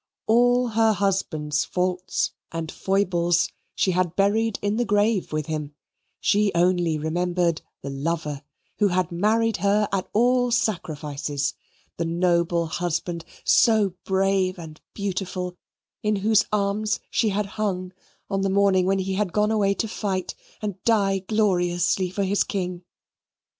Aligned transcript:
All 0.25 0.69
her 0.69 0.93
husband's 0.93 1.63
faults 1.63 2.31
and 2.51 2.71
foibles 2.71 3.51
she 3.75 3.91
had 3.91 4.15
buried 4.15 4.57
in 4.63 4.77
the 4.77 4.83
grave 4.83 5.31
with 5.31 5.45
him: 5.45 5.75
she 6.19 6.51
only 6.55 6.97
remembered 6.97 7.61
the 7.83 7.91
lover, 7.91 8.41
who 8.79 8.87
had 8.87 9.11
married 9.11 9.57
her 9.57 9.87
at 9.93 10.09
all 10.11 10.49
sacrifices, 10.49 11.53
the 11.97 12.05
noble 12.05 12.65
husband, 12.65 13.23
so 13.43 13.93
brave 14.03 14.57
and 14.57 14.81
beautiful, 14.95 15.55
in 16.01 16.15
whose 16.15 16.45
arms 16.51 16.99
she 17.11 17.29
had 17.29 17.45
hung 17.45 17.93
on 18.27 18.41
the 18.41 18.49
morning 18.49 18.87
when 18.87 18.97
he 18.97 19.13
had 19.13 19.31
gone 19.31 19.51
away 19.51 19.75
to 19.75 19.87
fight, 19.87 20.33
and 20.63 20.81
die 20.83 21.19
gloriously 21.19 22.09
for 22.09 22.23
his 22.23 22.43
king. 22.43 22.81